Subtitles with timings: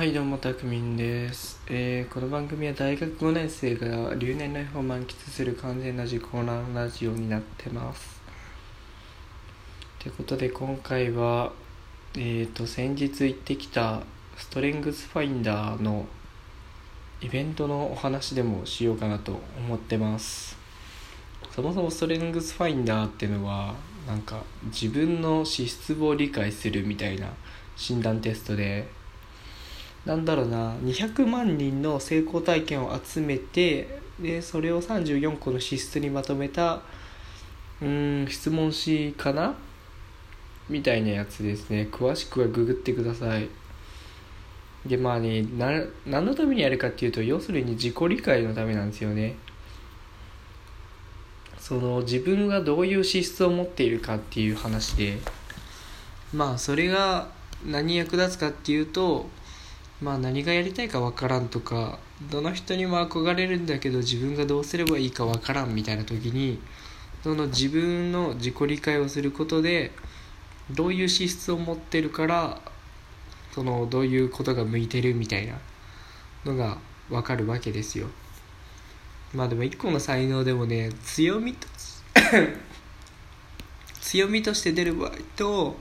[0.00, 8.22] はいどうもたくみんです、えーこの番組は大学5年生が留年ライフを満喫する完全な自己難ラジオになってます。
[9.98, 11.52] ということで今回は
[12.16, 14.00] えっ、と先日行ってきた
[14.38, 16.06] ストレングスファインダーの
[17.20, 20.56] イベントのお話でもしようかなと思ってます。
[21.54, 23.74] そもそもストレングスファインダーっていうのは
[24.06, 27.28] なんか自分の資質を理解するみたいな
[27.76, 28.98] 診断テストで
[30.06, 36.80] なんだろうな200万人の成功体験を集めてでそれを34個の資質にまとめた
[37.82, 39.54] うん質問紙かな？
[40.68, 41.88] みたいなやつですね。
[41.90, 43.48] 詳しくはググってください。
[44.86, 45.70] でまあねな
[46.06, 49.36] 何のためにやるかっていうと要するに自己理解のためなんですよね。
[51.58, 55.18] その自分がどういう資質を持っているかっていう話で。
[56.32, 57.28] まあそれが
[57.66, 59.28] 何役立つかっていうと
[60.00, 61.98] まあ何がやりたいかわからんとか
[62.30, 66.60] どの人にも憧れるんだけど自分がどうすればいいかわからんみたいな時に
[67.22, 69.92] その自分の自己理解をすることで
[70.70, 72.60] どういう資質を持ってるから
[73.52, 75.58] そのどういうことが向いてるみたいな
[76.44, 76.78] のが
[77.10, 78.06] わかるわけですよ。
[79.34, 81.68] まあでも一個の才能でもね強みと
[84.00, 85.76] 強みとして出る場合と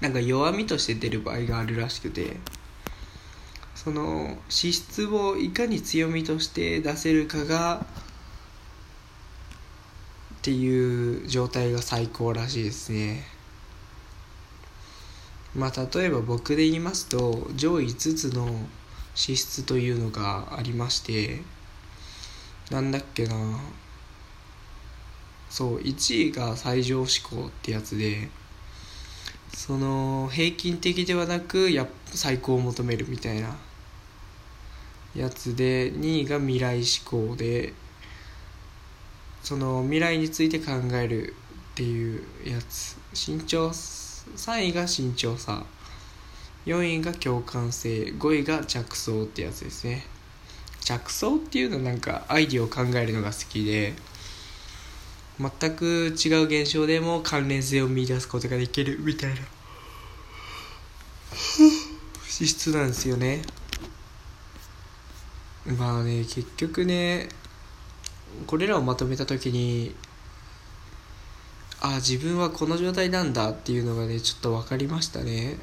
[0.00, 2.36] なんか弱みとして出る場合があるらしくて。
[3.84, 7.86] その資質をいかに強みとして出せるかが
[10.34, 13.22] っていう状態が最高らしいですね。
[15.54, 18.48] まあ例えば僕で言いますと上位5つの
[19.14, 21.40] 資質というのがありまして
[22.72, 23.60] なんだっけな。
[25.50, 28.28] そう1位が最上志向ってやつで
[29.54, 33.56] その平均的ではなくや最高を求めるみたいな
[35.14, 37.72] やつで2位が未来志向で
[39.42, 41.34] その未来について考える
[41.72, 42.96] っていうやつ。
[43.14, 45.64] 身長3位が慎重さ
[46.66, 48.12] 4位が共感性。
[48.12, 50.04] 5位が着想ってやつですね。
[50.80, 53.94] 着想っていうのはなんかアイディアを考えるのが好きで
[55.38, 59.36] 全く違う現象でも関連性を見出すことができるみたいな。
[62.26, 63.42] 資質なんですよね。
[65.76, 67.28] まあね結局ね
[68.46, 69.94] これらをまとめた時に
[71.80, 75.58] あ自分はこの状態なんだっていうのがねちょっと分かりましたね。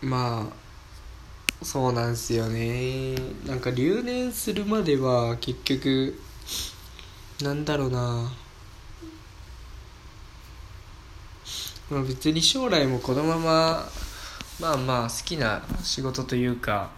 [0.00, 3.16] まあそうなんですよね。
[3.46, 6.18] なんか留年するまでは結局
[7.42, 8.32] なんだろうな。
[11.90, 13.88] まあ別に将来もこのまま
[14.60, 16.90] まあまあ好きな仕事というか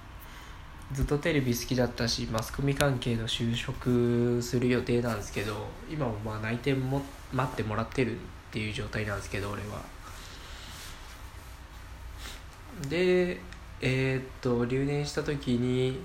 [0.92, 7.02] ずっとテレビ好きだったしマスコミ関係の就職する予定なんですけど今もまあ内定も
[7.32, 8.18] 待ってもらってるっ
[8.52, 9.82] ていう状態なんですけど俺は。
[12.88, 13.40] で
[13.80, 16.00] えーっと留年した時に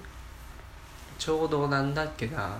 [1.19, 2.57] ちょうどなんだっけな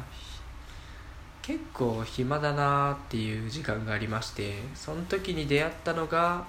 [1.42, 6.46] 結構暇だなっていう時間がありましてその時に出会ったのが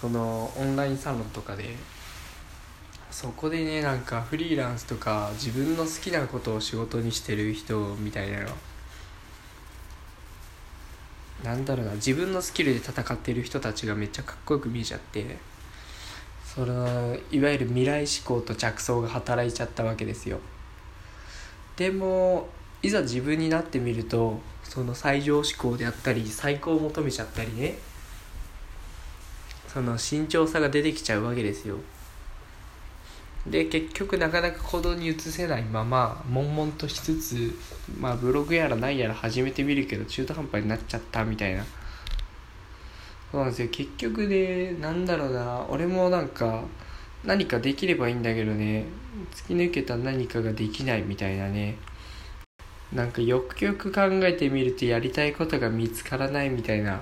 [0.00, 1.76] そのオンラインサロンとかで
[3.10, 8.48] そこでねなんかフリーランスとか自分の好きなことを仕事にしてる人みたいなの。
[11.44, 15.38] なんだろうな自分のスキルで戦ってる人たちがめっちゃかっこよく見えちゃって
[16.44, 20.38] そのいわゆる未来志向と着想が働いちゃったわけですよ。
[21.76, 22.48] でも
[22.82, 27.78] いざ自分になってみるとその最上志向であったり最高を求めちゃったりね
[29.72, 31.78] その慎重さが出てきちゃうわけですよ。
[33.46, 37.54] で結局なかなか行動に移せないまま悶々としつつ
[37.98, 41.64] まあブログやら何やら始めてみるけど中途半端になっちゃったみたいな。
[43.32, 43.68] そうなんですよ。
[43.70, 45.64] 結局ねなんだろうな。
[45.68, 46.64] 俺もなんか
[47.24, 48.84] 何かできればいいんだけどね。
[49.32, 51.76] 突き抜けた何かができないみたいなね。
[52.92, 57.00] なんかよくよく考えてみるとやりたいことが見つからないみたいな。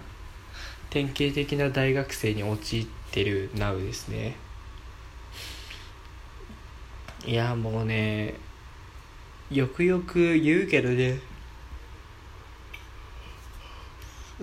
[0.90, 4.36] 典型的な大学生に陥ってる Now ですね。
[7.26, 8.34] いやもうね
[9.50, 11.20] よくよく言うけどね。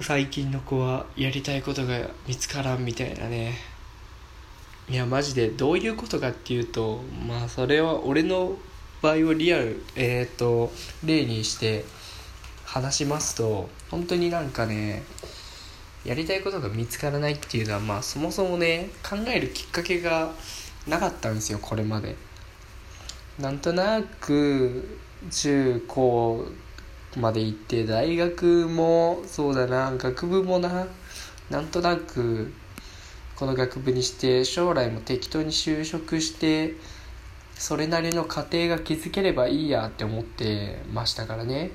[0.01, 3.53] 最近の子はやりたいことが見つからんみたいなね。
[4.89, 8.55] いやマジでどういうことかっていうとまあそれは俺の
[9.01, 10.71] 場合をリアルえっ、と
[11.03, 11.85] 例にして
[12.65, 15.03] 話しますと本当になんかね
[16.05, 20.31] やりたいことが見つからないっていうのはまあそもそもね考えるきっかけが
[20.87, 22.15] なかったんですよこれまで。
[23.39, 24.99] なんとなく
[25.29, 26.45] 中高
[27.17, 30.87] まで行って大学もそうだな学部もな。
[31.49, 32.53] なんとなく
[33.35, 36.75] この学部にして将来も適当に就職して
[37.55, 41.71] それなりの家庭が築ければいいやって思ってましたからね。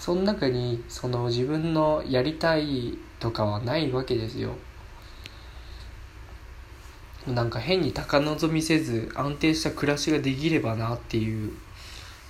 [0.00, 4.54] その中にその自分のやりたいとかはないわけですよ。
[7.26, 11.52] なんか変に高望みせず安定した暮らしができればなっていう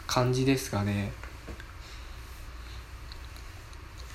[0.08, 1.12] 感じですかね。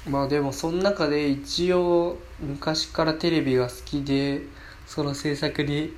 [0.06, 4.42] まあでもその中で一応昔からテレビが好きで
[4.86, 5.94] その制作に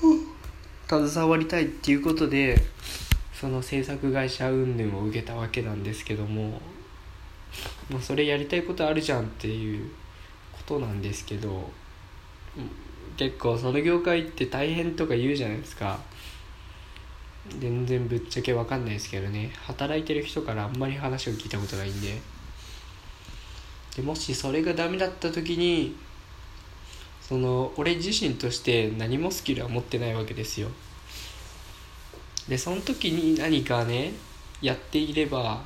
[0.88, 2.64] 携わりたいっていうことで
[3.44, 6.44] その制作会社云々を受けたわけなんですけども
[7.90, 9.90] もうそれやりたいことあるじゃんっていう
[10.50, 11.70] ことなんですけど
[13.18, 16.00] 結構その業界って大変とか言うじゃないですか。
[17.60, 19.52] 全然ぶっちゃけ分かんないですけどね。
[19.66, 22.18] 働いてる人からあんまり話を聞いたことないんで。
[23.94, 25.94] でもしそれがダメだった時に
[27.20, 30.68] その俺自身として何もスキルは持ってないわけですよ。
[32.48, 34.12] でその時に何かね
[34.60, 35.62] やっていれば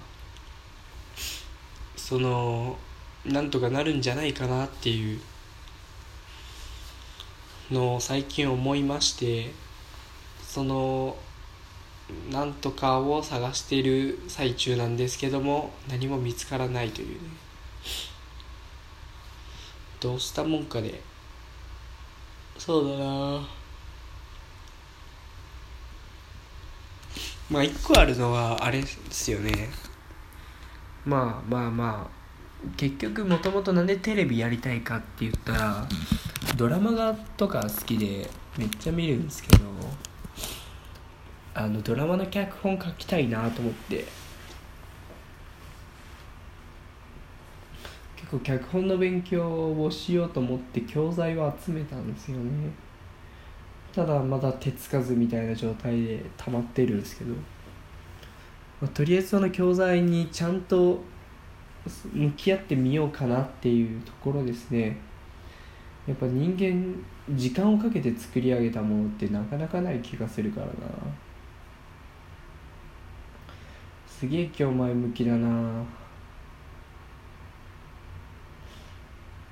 [1.96, 2.78] その
[3.24, 5.20] なんとかなるんじゃないかなっていう
[7.70, 9.50] のを最近思いまして
[10.42, 11.16] その
[12.30, 17.28] なんとかを探している最中なんですけども何も見つからないというね。
[20.00, 21.02] どうしたもんかで
[22.56, 23.57] そうだな。
[27.50, 29.70] まあ一個あるのはあれですよね。
[31.04, 32.18] まあまあまあ
[32.76, 35.88] 結局もともとなんでテレビやりたいかって言ったら
[36.56, 38.28] ドラマがとか好きで
[38.58, 39.64] めっちゃ見るんですけど
[41.54, 44.04] あのドラマの脚本書きたいなと思って。
[48.16, 52.70] 結構脚本の勉強をしようと思って教材を集めたんですよね。
[53.94, 57.38] ただまだ手つかずみたいな状態で溜まってるんですけど、ま
[58.82, 61.00] あ、とりあえずその教材にちゃんと
[62.12, 64.96] 向き合ってみようかなっていうところですね。
[66.06, 67.04] やっぱ人間
[67.36, 70.72] 時間をかけて作り上げたものってなかなかない気がするからな。
[74.06, 75.48] すげえ今日前向きだな。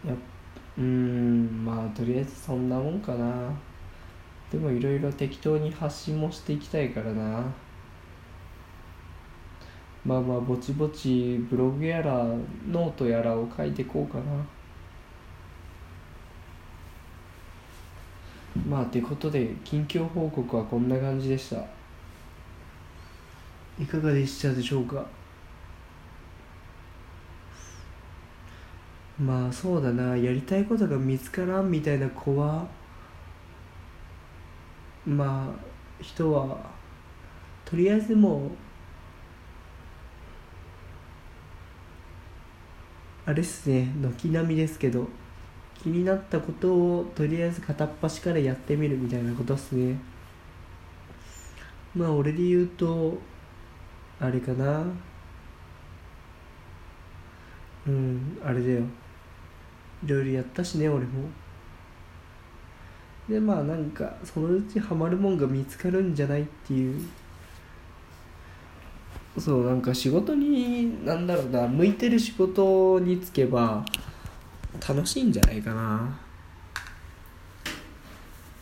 [0.06, 0.14] や
[0.78, 3.50] うんまあとりあえずそんなもんかな。
[4.56, 7.44] でもいろいろ適当に発信もしていきたいからな。
[10.02, 12.24] まあまあぼちぼちブログやら
[12.66, 14.24] ノートやらを書いていこうかな。
[18.66, 21.62] まあてことで近況報告はこんな感じでした。
[23.78, 25.04] いかがでしたでしょうか？
[29.20, 30.16] まあそうだな。
[30.16, 32.66] やりたいことが見つからんみたいな子は
[35.06, 36.58] まあ人は
[37.64, 38.50] とりあえずもう
[43.24, 45.08] あれっすね軒並みですけど
[45.82, 49.98] 気になったことをとりあえず片っ端からやってみるみたいなことっすね。
[51.94, 53.18] まあ俺で言うと
[54.20, 54.84] あれかな。
[57.86, 58.80] うんあれだよ。
[60.04, 61.28] いろいろやったしね俺も。
[63.28, 67.00] でまあなんかそのうちハマるもんが見つかるんじゃないっていう。
[69.38, 73.84] そうなんか仕事になんだろうな向いてる仕事に就けば
[74.88, 76.18] 楽しいんじゃないかな。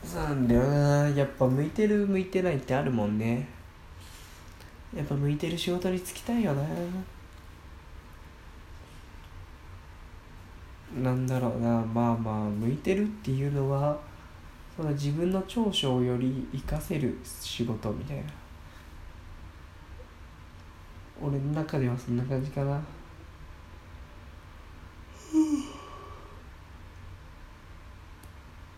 [0.03, 1.09] そうなんだよな。
[1.11, 3.49] やっぱ向いてる向いてないってあるもんね。
[4.97, 6.63] やっぱ向いてる仕事に就きたいよな。
[11.03, 11.69] なんだろうな。
[11.69, 13.99] まあまあ向いてるっていうのは
[14.77, 18.23] その自分の長所をより活かせる仕事みたいな。
[21.23, 22.81] 俺の中ではそんな感じかな。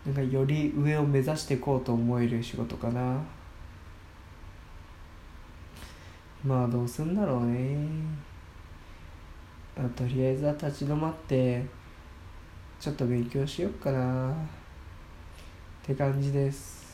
[0.05, 3.19] なんかより上を目指していこうと思える仕事かな。
[6.45, 7.75] まあどうすんだろうね。
[9.75, 11.65] あとりあえずは立ち止まって
[12.79, 14.33] ちょっと勉強しよっかな。
[15.87, 16.85] って感じです。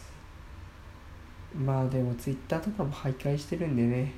[1.58, 4.14] まあでもツイッターとかも徘徊してるんでね。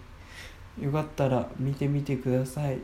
[0.77, 2.77] よかったら見てみてください、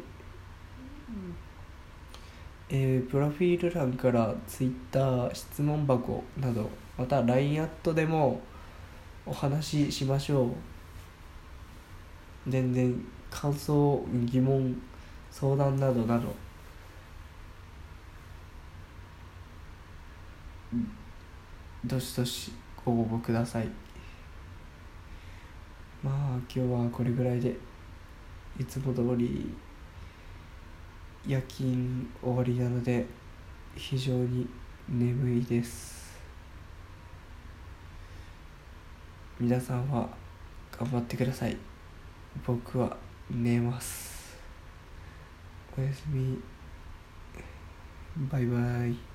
[2.70, 8.40] えープロフィール欄から Twitter 質問箱などまた LINE アットでも
[9.26, 10.50] お話ししましょう。
[12.48, 14.82] 全然感想疑問
[15.30, 16.34] 相談などなど。
[20.74, 21.01] うん
[21.86, 22.52] どしどし
[22.86, 23.68] ご応募ください。
[26.04, 26.16] まあ
[26.48, 27.56] 今日はこれぐらいで
[28.60, 29.54] いつも通り
[31.28, 33.06] 夜勤終わりなので
[33.76, 34.48] 非常に
[34.90, 36.20] 眠いです。
[39.40, 40.08] 皆さんは
[40.78, 41.58] 頑張ってください。
[42.46, 42.96] 僕は
[43.30, 44.38] 寝ます。
[45.78, 46.40] おやすみ。
[48.30, 49.11] バイバイ。